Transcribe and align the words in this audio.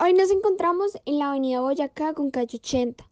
Hoy 0.00 0.14
nos 0.14 0.30
encontramos 0.30 0.96
en 1.06 1.18
la 1.18 1.30
avenida 1.30 1.60
Boyacá 1.60 2.14
con 2.14 2.30
calle 2.30 2.58
80, 2.58 3.04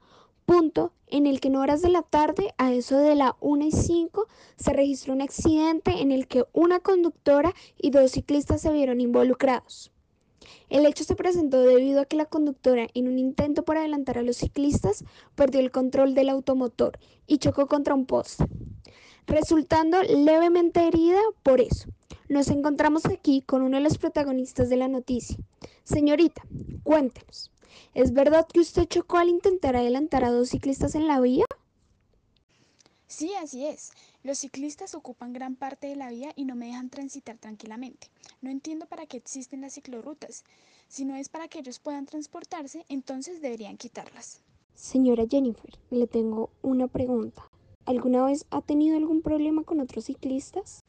punto 0.45 0.93
en 1.09 1.27
el 1.27 1.41
que 1.41 1.49
en 1.49 1.57
horas 1.57 1.83
de 1.83 1.89
la 1.89 2.03
tarde, 2.03 2.55
a 2.59 2.73
eso 2.73 2.97
de 2.99 3.17
la 3.17 3.37
1 3.41 3.65
y 3.65 3.73
5, 3.73 4.29
se 4.55 4.73
registró 4.73 5.13
un 5.13 5.21
accidente 5.21 6.01
en 6.01 6.13
el 6.13 6.29
que 6.29 6.45
una 6.53 6.79
conductora 6.79 7.53
y 7.77 7.91
dos 7.91 8.13
ciclistas 8.13 8.61
se 8.61 8.71
vieron 8.71 9.01
involucrados. 9.01 9.91
El 10.69 10.87
hecho 10.87 11.03
se 11.03 11.17
presentó 11.17 11.61
debido 11.61 12.03
a 12.03 12.05
que 12.05 12.17
la 12.17 12.27
conductora, 12.27 12.87
en 12.95 13.09
un 13.09 13.19
intento 13.19 13.65
por 13.65 13.79
adelantar 13.79 14.19
a 14.19 14.23
los 14.23 14.37
ciclistas, 14.37 15.05
perdió 15.35 15.59
el 15.59 15.73
control 15.73 16.15
del 16.15 16.29
automotor 16.29 17.01
y 17.27 17.39
chocó 17.39 17.67
contra 17.67 17.97
un 17.97 18.07
poste, 18.07 18.47
resultando 19.27 20.01
levemente 20.05 20.87
herida 20.87 21.19
por 21.43 21.61
eso. 21.61 21.89
Nos 22.29 22.49
encontramos 22.49 23.07
aquí 23.07 23.43
con 23.43 23.63
uno 23.63 23.77
de 23.77 23.83
los 23.83 23.99
protagonistas 23.99 24.69
de 24.69 24.77
la 24.77 24.89
noticia. 24.89 25.37
Señorita, 25.85 26.43
cuéntenos, 26.83 27.53
¿es 27.95 28.13
verdad 28.13 28.49
que 28.53 28.59
usted 28.59 28.87
chocó 28.87 29.19
al 29.19 29.29
intentar 29.29 29.77
adelantar 29.77 30.25
a 30.25 30.31
dos 30.31 30.49
ciclistas 30.49 30.97
en 30.97 31.07
la 31.07 31.21
vía? 31.21 31.45
Sí, 33.07 33.33
así 33.41 33.65
es. 33.65 33.93
Los 34.25 34.39
ciclistas 34.39 34.97
ocupan 34.97 35.33
gran 35.33 35.55
parte 35.55 35.87
de 35.87 35.95
la 35.95 36.11
vía 36.11 36.33
y 36.35 36.45
no 36.45 36.57
me 36.57 36.67
dejan 36.67 36.91
transitar 36.91 37.39
tranquilamente. 37.39 38.09
No 38.43 38.51
entiendo 38.51 38.87
para 38.87 39.07
qué 39.07 39.17
existen 39.17 39.61
las 39.61 39.75
ciclorrutas. 39.75 40.43
Si 40.89 41.05
no 41.05 41.15
es 41.15 41.29
para 41.29 41.47
que 41.47 41.61
ellos 41.61 41.79
puedan 41.79 42.07
transportarse, 42.07 42.85
entonces 42.89 43.41
deberían 43.41 43.77
quitarlas. 43.77 44.41
Señora 44.75 45.27
Jennifer, 45.31 45.79
le 45.91 46.09
tengo 46.09 46.51
una 46.63 46.89
pregunta. 46.89 47.49
¿Alguna 47.85 48.25
vez 48.25 48.47
ha 48.51 48.63
tenido 48.63 48.97
algún 48.97 49.23
problema 49.23 49.63
con 49.63 49.79
otros 49.79 50.07
ciclistas? 50.07 50.85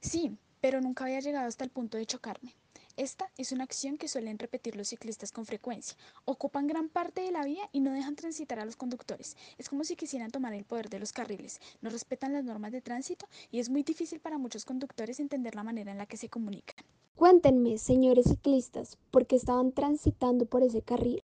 Sí, 0.00 0.36
pero 0.62 0.80
nunca 0.80 1.04
había 1.04 1.20
llegado 1.20 1.48
hasta 1.48 1.64
el 1.64 1.70
punto 1.70 1.98
de 1.98 2.06
chocarme. 2.06 2.54
Esta 2.96 3.28
es 3.36 3.52
una 3.52 3.64
acción 3.64 3.96
que 3.96 4.06
suelen 4.06 4.38
repetir 4.38 4.76
los 4.76 4.88
ciclistas 4.88 5.32
con 5.32 5.44
frecuencia. 5.44 5.96
Ocupan 6.24 6.68
gran 6.68 6.88
parte 6.88 7.22
de 7.22 7.32
la 7.32 7.44
vía 7.44 7.68
y 7.72 7.80
no 7.80 7.92
dejan 7.92 8.14
transitar 8.14 8.60
a 8.60 8.64
los 8.64 8.76
conductores. 8.76 9.36
Es 9.58 9.68
como 9.68 9.82
si 9.82 9.96
quisieran 9.96 10.30
tomar 10.30 10.54
el 10.54 10.64
poder 10.64 10.88
de 10.88 11.00
los 11.00 11.12
carriles. 11.12 11.60
No 11.80 11.90
respetan 11.90 12.32
las 12.32 12.44
normas 12.44 12.70
de 12.70 12.80
tránsito 12.80 13.26
y 13.50 13.58
es 13.58 13.70
muy 13.70 13.82
difícil 13.82 14.20
para 14.20 14.38
muchos 14.38 14.64
conductores 14.64 15.18
entender 15.18 15.56
la 15.56 15.64
manera 15.64 15.90
en 15.90 15.98
la 15.98 16.06
que 16.06 16.16
se 16.16 16.28
comunican. 16.28 16.84
Cuéntenme, 17.16 17.76
señores 17.78 18.26
ciclistas, 18.28 18.98
¿por 19.10 19.26
qué 19.26 19.36
estaban 19.36 19.72
transitando 19.72 20.46
por 20.46 20.62
ese 20.62 20.82
carril? 20.82 21.24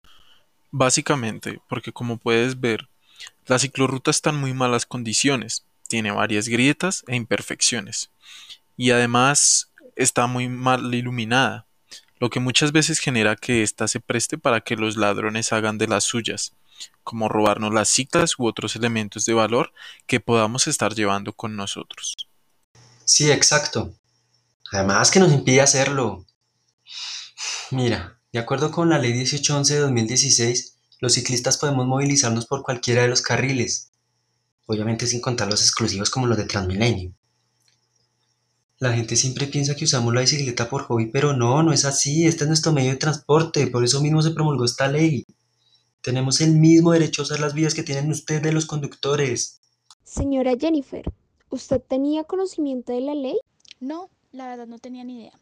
Básicamente, 0.72 1.61
porque 1.69 1.91
como 1.91 2.17
puedes 2.17 2.59
ver, 2.59 2.89
la 3.45 3.59
ciclorruta 3.59 4.09
está 4.09 4.31
en 4.31 4.38
muy 4.38 4.53
malas 4.53 4.85
condiciones. 4.85 5.63
Tiene 5.88 6.11
varias 6.11 6.47
grietas 6.47 7.03
e 7.07 7.16
imperfecciones 7.16 8.09
y 8.78 8.92
además 8.92 9.73
está 9.95 10.28
muy 10.28 10.47
mal 10.47 10.94
iluminada, 10.94 11.67
lo 12.20 12.30
que 12.30 12.39
muchas 12.39 12.72
veces 12.72 13.00
genera 13.00 13.36
que 13.36 13.64
ésta 13.64 13.88
se 13.88 14.00
preste 14.00 14.38
para 14.38 14.61
que 14.61 14.75
los 14.75 14.95
ladrones 14.95 15.52
hagan 15.52 15.78
de 15.78 15.88
las 15.88 16.03
suyas, 16.03 16.53
como 17.03 17.28
robarnos 17.28 17.73
las 17.73 17.89
ciclas 17.89 18.38
u 18.38 18.45
otros 18.45 18.75
elementos 18.75 19.25
de 19.25 19.34
valor 19.34 19.73
que 20.06 20.19
podamos 20.19 20.67
estar 20.67 20.94
llevando 20.94 21.34
con 21.34 21.56
nosotros. 21.56 22.16
Sí, 23.03 23.31
exacto. 23.31 23.94
Además 24.72 25.12
que 25.12 25.19
nos 25.19 25.31
impide 25.31 25.62
hacerlo. 25.62 26.25
Mira, 27.72 28.19
de 28.31 28.39
acuerdo 28.39 28.72
con 28.72 28.89
la 28.89 29.00
ley 29.00 29.14
1811 29.14 29.73
de 29.73 29.80
2016, 29.81 30.78
los 31.00 31.14
ciclistas 31.14 31.58
podemos 31.58 31.86
movilizarnos 31.88 32.45
por 32.45 32.64
cualquiera 32.64 33.03
de 33.03 33.08
los 33.08 33.22
carriles, 33.22 33.91
obviamente 34.66 35.08
sin 35.08 35.22
contar 35.22 35.47
los 35.47 35.62
exclusivos 35.62 36.09
como 36.09 36.28
los 36.28 36.38
de 36.38 36.45
Transmilenio. 36.45 37.16
La 38.80 38.94
gente 38.94 39.16
siempre 39.16 39.47
piensa 39.47 39.75
que 39.75 39.86
usamos 39.86 40.14
la 40.14 40.22
bicicleta 40.22 40.70
por 40.70 40.83
hobby, 40.83 41.08
pero 41.08 41.33
no, 41.33 41.64
no 41.64 41.73
es 41.73 41.83
así. 41.83 42.28
Este 42.28 42.44
es 42.44 42.47
nuestro 42.47 42.72
medio 42.72 42.92
de 42.92 42.97
transporte, 42.97 43.66
por 43.67 43.84
eso 43.84 44.02
mismo 44.02 44.22
se 44.22 44.31
promulgó 44.31 44.66
esta 44.66 44.88
ley. 44.88 45.25
Tenemos 46.02 46.42
el 46.42 46.52
mismo 46.52 46.92
derecho 46.92 47.22
a 47.22 47.25
usar 47.25 47.39
las 47.39 47.56
vías 47.56 47.73
que 47.73 47.81
tienen 47.81 48.11
ustedes 48.11 48.53
los 48.53 48.67
conductores. 48.67 49.61
Señora 50.03 50.53
Jennifer, 50.59 51.03
¿usted 51.50 51.81
tenía 51.81 52.24
conocimiento 52.24 52.94
de 52.94 53.01
la 53.01 53.16
ley? 53.16 53.40
No, 53.79 54.12
la 54.31 54.47
verdad 54.47 54.68
no 54.68 54.78
tenía 54.78 55.03
ni 55.03 55.18
idea. 55.18 55.40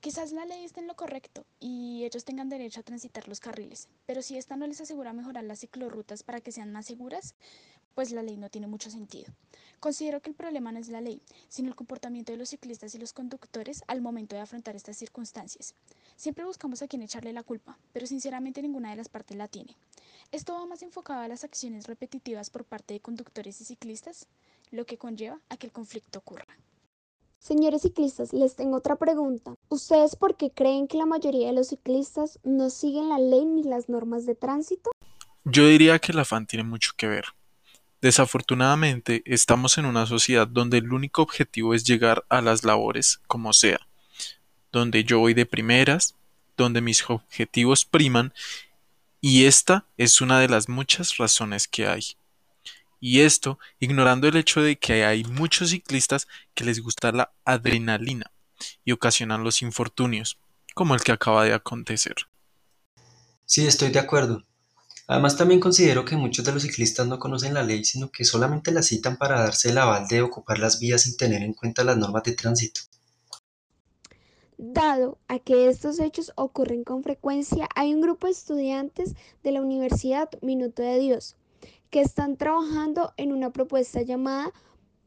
Quizás 0.00 0.30
la 0.30 0.46
ley 0.46 0.64
esté 0.64 0.78
en 0.78 0.86
lo 0.86 0.94
correcto 0.94 1.44
y 1.58 2.04
ellos 2.04 2.24
tengan 2.24 2.48
derecho 2.48 2.78
a 2.78 2.84
transitar 2.84 3.26
los 3.26 3.40
carriles, 3.40 3.88
pero 4.06 4.22
si 4.22 4.36
esta 4.36 4.56
no 4.56 4.66
les 4.68 4.80
asegura 4.80 5.12
mejorar 5.12 5.42
las 5.42 5.58
ciclorrutas 5.60 6.22
para 6.22 6.40
que 6.40 6.52
sean 6.52 6.70
más 6.70 6.86
seguras, 6.86 7.34
pues 7.96 8.12
la 8.12 8.22
ley 8.22 8.36
no 8.36 8.50
tiene 8.50 8.66
mucho 8.66 8.90
sentido. 8.90 9.32
Considero 9.80 10.20
que 10.20 10.28
el 10.28 10.36
problema 10.36 10.70
no 10.70 10.78
es 10.78 10.88
la 10.88 11.00
ley, 11.00 11.22
sino 11.48 11.70
el 11.70 11.74
comportamiento 11.74 12.30
de 12.30 12.36
los 12.36 12.50
ciclistas 12.50 12.94
y 12.94 12.98
los 12.98 13.14
conductores 13.14 13.82
al 13.88 14.02
momento 14.02 14.36
de 14.36 14.42
afrontar 14.42 14.76
estas 14.76 14.98
circunstancias. 14.98 15.74
Siempre 16.14 16.44
buscamos 16.44 16.82
a 16.82 16.88
quien 16.88 17.00
echarle 17.00 17.32
la 17.32 17.42
culpa, 17.42 17.78
pero 17.94 18.06
sinceramente 18.06 18.60
ninguna 18.60 18.90
de 18.90 18.96
las 18.96 19.08
partes 19.08 19.38
la 19.38 19.48
tiene. 19.48 19.74
Esto 20.30 20.52
va 20.52 20.66
más 20.66 20.82
enfocado 20.82 21.22
a 21.22 21.28
las 21.28 21.42
acciones 21.42 21.86
repetitivas 21.86 22.50
por 22.50 22.64
parte 22.64 22.92
de 22.92 23.00
conductores 23.00 23.62
y 23.62 23.64
ciclistas, 23.64 24.26
lo 24.70 24.84
que 24.84 24.98
conlleva 24.98 25.40
a 25.48 25.56
que 25.56 25.66
el 25.66 25.72
conflicto 25.72 26.18
ocurra. 26.18 26.46
Señores 27.38 27.80
ciclistas, 27.80 28.34
les 28.34 28.56
tengo 28.56 28.76
otra 28.76 28.96
pregunta. 28.96 29.54
¿Ustedes 29.70 30.16
por 30.16 30.36
qué 30.36 30.50
creen 30.50 30.86
que 30.86 30.98
la 30.98 31.06
mayoría 31.06 31.46
de 31.46 31.54
los 31.54 31.68
ciclistas 31.68 32.40
no 32.44 32.68
siguen 32.68 33.08
la 33.08 33.18
ley 33.18 33.46
ni 33.46 33.62
las 33.62 33.88
normas 33.88 34.26
de 34.26 34.34
tránsito? 34.34 34.90
Yo 35.44 35.66
diría 35.66 35.98
que 35.98 36.12
el 36.12 36.18
afán 36.18 36.46
tiene 36.46 36.64
mucho 36.64 36.92
que 36.94 37.06
ver. 37.06 37.24
Desafortunadamente, 38.02 39.22
estamos 39.24 39.78
en 39.78 39.86
una 39.86 40.06
sociedad 40.06 40.46
donde 40.46 40.78
el 40.78 40.92
único 40.92 41.22
objetivo 41.22 41.74
es 41.74 41.84
llegar 41.84 42.24
a 42.28 42.40
las 42.40 42.64
labores 42.64 43.20
como 43.26 43.52
sea, 43.52 43.80
donde 44.70 45.04
yo 45.04 45.18
voy 45.18 45.34
de 45.34 45.46
primeras, 45.46 46.14
donde 46.56 46.80
mis 46.80 47.08
objetivos 47.08 47.84
priman, 47.84 48.32
y 49.20 49.44
esta 49.44 49.86
es 49.96 50.20
una 50.20 50.40
de 50.40 50.48
las 50.48 50.68
muchas 50.68 51.16
razones 51.16 51.66
que 51.66 51.86
hay. 51.86 52.16
Y 53.00 53.20
esto 53.20 53.58
ignorando 53.80 54.28
el 54.28 54.36
hecho 54.36 54.62
de 54.62 54.76
que 54.76 55.04
hay 55.04 55.24
muchos 55.24 55.70
ciclistas 55.70 56.28
que 56.54 56.64
les 56.64 56.80
gusta 56.80 57.12
la 57.12 57.32
adrenalina 57.44 58.30
y 58.84 58.92
ocasionan 58.92 59.44
los 59.44 59.62
infortunios, 59.62 60.38
como 60.74 60.94
el 60.94 61.02
que 61.02 61.12
acaba 61.12 61.44
de 61.44 61.54
acontecer. 61.54 62.14
Sí, 63.44 63.66
estoy 63.66 63.90
de 63.90 64.00
acuerdo. 64.00 64.42
Además 65.08 65.36
también 65.36 65.60
considero 65.60 66.04
que 66.04 66.16
muchos 66.16 66.44
de 66.44 66.52
los 66.52 66.62
ciclistas 66.62 67.06
no 67.06 67.18
conocen 67.18 67.54
la 67.54 67.62
ley, 67.62 67.84
sino 67.84 68.10
que 68.10 68.24
solamente 68.24 68.72
la 68.72 68.82
citan 68.82 69.16
para 69.16 69.40
darse 69.40 69.70
el 69.70 69.78
aval 69.78 70.08
de 70.08 70.22
ocupar 70.22 70.58
las 70.58 70.80
vías 70.80 71.02
sin 71.02 71.16
tener 71.16 71.42
en 71.42 71.54
cuenta 71.54 71.84
las 71.84 71.96
normas 71.96 72.24
de 72.24 72.32
tránsito. 72.32 72.80
Dado 74.58 75.18
a 75.28 75.38
que 75.38 75.68
estos 75.68 76.00
hechos 76.00 76.32
ocurren 76.34 76.82
con 76.82 77.02
frecuencia, 77.02 77.68
hay 77.76 77.94
un 77.94 78.00
grupo 78.00 78.26
de 78.26 78.32
estudiantes 78.32 79.14
de 79.44 79.52
la 79.52 79.60
Universidad 79.60 80.30
Minuto 80.42 80.82
de 80.82 80.98
Dios 80.98 81.36
que 81.90 82.00
están 82.00 82.36
trabajando 82.36 83.12
en 83.16 83.32
una 83.32 83.52
propuesta 83.52 84.02
llamada 84.02 84.52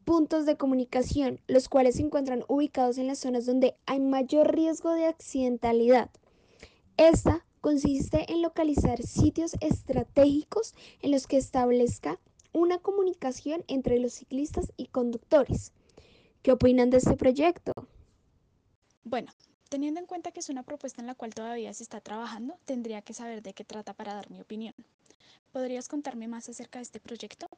puntos 0.04 0.46
de 0.46 0.56
comunicación, 0.56 1.40
los 1.46 1.68
cuales 1.68 1.96
se 1.96 2.02
encuentran 2.02 2.44
ubicados 2.48 2.96
en 2.96 3.06
las 3.06 3.18
zonas 3.18 3.44
donde 3.44 3.76
hay 3.86 4.00
mayor 4.00 4.54
riesgo 4.54 4.94
de 4.94 5.06
accidentalidad. 5.06 6.10
Esta 6.96 7.44
consiste 7.60 8.32
en 8.32 8.42
localizar 8.42 9.02
sitios 9.02 9.54
estratégicos 9.60 10.74
en 11.02 11.10
los 11.10 11.26
que 11.26 11.36
establezca 11.36 12.18
una 12.52 12.78
comunicación 12.78 13.64
entre 13.68 13.98
los 13.98 14.14
ciclistas 14.14 14.72
y 14.76 14.86
conductores. 14.86 15.72
¿Qué 16.42 16.52
opinan 16.52 16.90
de 16.90 16.96
este 16.96 17.16
proyecto? 17.16 17.72
Bueno, 19.04 19.32
teniendo 19.68 20.00
en 20.00 20.06
cuenta 20.06 20.32
que 20.32 20.40
es 20.40 20.48
una 20.48 20.62
propuesta 20.62 21.00
en 21.00 21.06
la 21.06 21.14
cual 21.14 21.34
todavía 21.34 21.72
se 21.74 21.82
está 21.82 22.00
trabajando, 22.00 22.58
tendría 22.64 23.02
que 23.02 23.14
saber 23.14 23.42
de 23.42 23.52
qué 23.52 23.64
trata 23.64 23.94
para 23.94 24.14
dar 24.14 24.30
mi 24.30 24.40
opinión. 24.40 24.74
¿Podrías 25.52 25.88
contarme 25.88 26.28
más 26.28 26.48
acerca 26.48 26.78
de 26.78 26.84
este 26.84 27.00
proyecto? 27.00 27.48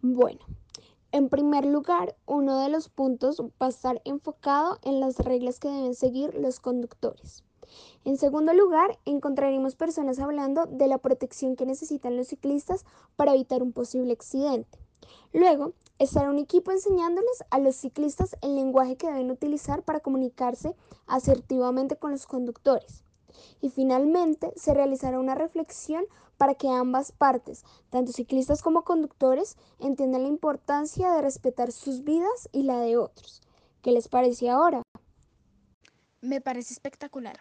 Bueno, 0.00 0.40
en 1.12 1.28
primer 1.28 1.64
lugar, 1.64 2.16
uno 2.26 2.60
de 2.60 2.68
los 2.68 2.88
puntos 2.88 3.40
va 3.40 3.66
a 3.66 3.70
estar 3.70 4.02
enfocado 4.04 4.78
en 4.82 5.00
las 5.00 5.18
reglas 5.18 5.58
que 5.58 5.68
deben 5.68 5.94
seguir 5.94 6.34
los 6.34 6.60
conductores. 6.60 7.42
En 8.04 8.16
segundo 8.16 8.52
lugar, 8.52 8.98
encontraremos 9.04 9.76
personas 9.76 10.18
hablando 10.18 10.66
de 10.66 10.88
la 10.88 10.98
protección 10.98 11.56
que 11.56 11.66
necesitan 11.66 12.16
los 12.16 12.28
ciclistas 12.28 12.84
para 13.16 13.34
evitar 13.34 13.62
un 13.62 13.72
posible 13.72 14.12
accidente. 14.12 14.78
Luego, 15.32 15.72
estará 15.98 16.30
un 16.30 16.38
equipo 16.38 16.70
enseñándoles 16.70 17.44
a 17.50 17.58
los 17.58 17.76
ciclistas 17.76 18.36
el 18.42 18.56
lenguaje 18.56 18.96
que 18.96 19.06
deben 19.06 19.30
utilizar 19.30 19.82
para 19.82 20.00
comunicarse 20.00 20.74
asertivamente 21.06 21.96
con 21.96 22.12
los 22.12 22.26
conductores. 22.26 23.04
Y 23.60 23.70
finalmente, 23.70 24.52
se 24.56 24.74
realizará 24.74 25.18
una 25.18 25.34
reflexión 25.34 26.04
para 26.36 26.54
que 26.54 26.68
ambas 26.68 27.12
partes, 27.12 27.64
tanto 27.90 28.12
ciclistas 28.12 28.62
como 28.62 28.84
conductores, 28.84 29.56
entiendan 29.78 30.22
la 30.22 30.28
importancia 30.28 31.12
de 31.12 31.22
respetar 31.22 31.72
sus 31.72 32.04
vidas 32.04 32.48
y 32.52 32.62
la 32.62 32.78
de 32.78 32.96
otros. 32.96 33.42
¿Qué 33.82 33.92
les 33.92 34.08
parece 34.08 34.50
ahora? 34.50 34.82
Me 36.20 36.40
parece 36.40 36.72
espectacular 36.72 37.36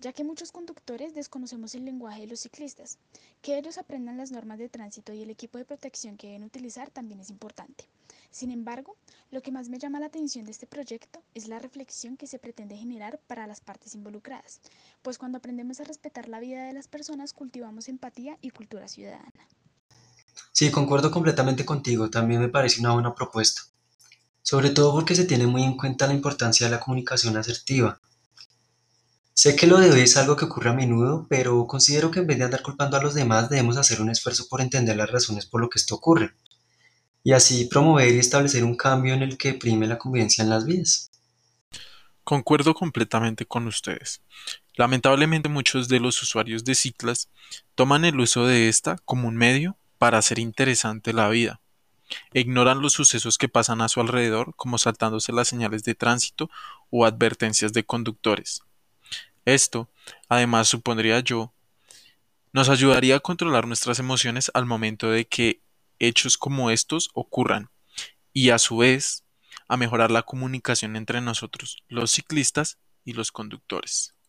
ya 0.00 0.12
que 0.12 0.24
muchos 0.24 0.52
conductores 0.52 1.14
desconocemos 1.14 1.74
el 1.74 1.84
lenguaje 1.84 2.22
de 2.22 2.26
los 2.26 2.40
ciclistas. 2.40 2.98
Que 3.42 3.58
ellos 3.58 3.78
aprendan 3.78 4.16
las 4.16 4.30
normas 4.30 4.58
de 4.58 4.68
tránsito 4.68 5.12
y 5.12 5.22
el 5.22 5.30
equipo 5.30 5.58
de 5.58 5.64
protección 5.64 6.16
que 6.16 6.28
deben 6.28 6.44
utilizar 6.44 6.90
también 6.90 7.20
es 7.20 7.30
importante. 7.30 7.84
Sin 8.30 8.50
embargo, 8.50 8.96
lo 9.30 9.40
que 9.40 9.52
más 9.52 9.68
me 9.68 9.78
llama 9.78 10.00
la 10.00 10.06
atención 10.06 10.44
de 10.44 10.50
este 10.50 10.66
proyecto 10.66 11.22
es 11.34 11.48
la 11.48 11.58
reflexión 11.58 12.16
que 12.16 12.26
se 12.26 12.38
pretende 12.38 12.76
generar 12.76 13.18
para 13.26 13.46
las 13.46 13.60
partes 13.60 13.94
involucradas, 13.94 14.60
pues 15.02 15.16
cuando 15.16 15.38
aprendemos 15.38 15.80
a 15.80 15.84
respetar 15.84 16.28
la 16.28 16.40
vida 16.40 16.64
de 16.64 16.72
las 16.72 16.88
personas 16.88 17.32
cultivamos 17.32 17.88
empatía 17.88 18.36
y 18.42 18.50
cultura 18.50 18.88
ciudadana. 18.88 19.48
Sí, 20.52 20.70
concuerdo 20.70 21.10
completamente 21.10 21.64
contigo, 21.64 22.10
también 22.10 22.40
me 22.40 22.48
parece 22.48 22.80
una 22.80 22.92
buena 22.92 23.14
propuesta. 23.14 23.62
Sobre 24.42 24.70
todo 24.70 24.92
porque 24.92 25.14
se 25.14 25.24
tiene 25.24 25.46
muy 25.46 25.62
en 25.62 25.76
cuenta 25.76 26.06
la 26.06 26.14
importancia 26.14 26.66
de 26.66 26.72
la 26.72 26.80
comunicación 26.80 27.36
asertiva. 27.36 28.00
Sé 29.38 29.54
que 29.54 29.66
lo 29.66 29.76
de 29.76 29.90
hoy 29.90 30.00
es 30.00 30.16
algo 30.16 30.34
que 30.34 30.46
ocurre 30.46 30.70
a 30.70 30.72
menudo, 30.72 31.26
pero 31.28 31.66
considero 31.66 32.10
que 32.10 32.20
en 32.20 32.26
vez 32.26 32.38
de 32.38 32.44
andar 32.44 32.62
culpando 32.62 32.96
a 32.96 33.02
los 33.02 33.12
demás 33.12 33.50
debemos 33.50 33.76
hacer 33.76 34.00
un 34.00 34.08
esfuerzo 34.08 34.46
por 34.48 34.62
entender 34.62 34.96
las 34.96 35.10
razones 35.10 35.44
por 35.44 35.60
lo 35.60 35.68
que 35.68 35.78
esto 35.78 35.94
ocurre, 35.94 36.32
y 37.22 37.32
así 37.32 37.66
promover 37.66 38.14
y 38.14 38.18
establecer 38.18 38.64
un 38.64 38.78
cambio 38.78 39.12
en 39.12 39.22
el 39.22 39.36
que 39.36 39.52
prime 39.52 39.86
la 39.86 39.98
convivencia 39.98 40.42
en 40.42 40.48
las 40.48 40.64
vías. 40.64 41.10
Concuerdo 42.24 42.72
completamente 42.72 43.44
con 43.44 43.66
ustedes. 43.66 44.22
Lamentablemente 44.74 45.50
muchos 45.50 45.88
de 45.88 46.00
los 46.00 46.22
usuarios 46.22 46.64
de 46.64 46.74
ciclas 46.74 47.28
toman 47.74 48.06
el 48.06 48.18
uso 48.18 48.46
de 48.46 48.70
esta 48.70 48.96
como 49.04 49.28
un 49.28 49.36
medio 49.36 49.76
para 49.98 50.16
hacer 50.16 50.38
interesante 50.38 51.12
la 51.12 51.28
vida. 51.28 51.60
Ignoran 52.32 52.80
los 52.80 52.94
sucesos 52.94 53.36
que 53.36 53.50
pasan 53.50 53.82
a 53.82 53.90
su 53.90 54.00
alrededor, 54.00 54.54
como 54.56 54.78
saltándose 54.78 55.30
las 55.30 55.48
señales 55.48 55.84
de 55.84 55.94
tránsito 55.94 56.48
o 56.88 57.04
advertencias 57.04 57.74
de 57.74 57.84
conductores. 57.84 58.62
Esto, 59.46 59.88
además, 60.28 60.66
supondría 60.66 61.20
yo, 61.20 61.54
nos 62.52 62.68
ayudaría 62.68 63.16
a 63.16 63.20
controlar 63.20 63.68
nuestras 63.68 64.00
emociones 64.00 64.50
al 64.54 64.66
momento 64.66 65.08
de 65.08 65.26
que 65.26 65.62
hechos 66.00 66.36
como 66.36 66.70
estos 66.70 67.10
ocurran 67.14 67.70
y 68.32 68.50
a 68.50 68.58
su 68.58 68.78
vez 68.78 69.24
a 69.68 69.76
mejorar 69.76 70.10
la 70.10 70.22
comunicación 70.22 70.96
entre 70.96 71.20
nosotros, 71.20 71.84
los 71.88 72.10
ciclistas 72.10 72.78
y 73.04 73.12
los 73.12 73.30
conductores. 73.30 74.15